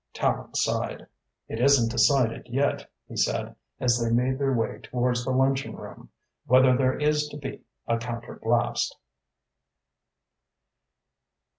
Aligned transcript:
Tallente 0.15 0.55
sighed. 0.55 1.05
"It 1.47 1.59
isn't 1.61 1.91
decided 1.91 2.47
yet," 2.49 2.89
he 3.07 3.15
said, 3.15 3.55
as 3.79 3.99
they 3.99 4.09
made 4.09 4.39
their 4.39 4.51
way 4.51 4.79
towards 4.79 5.23
the 5.23 5.29
luncheon 5.29 5.75
room, 5.75 6.09
"whether 6.47 6.75
there 6.75 6.97
is 6.97 7.27
to 7.27 7.37
be 7.37 7.61
a 7.85 7.97
counterblast." 7.99 8.95